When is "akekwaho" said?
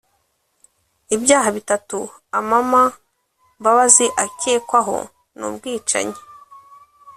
4.23-4.97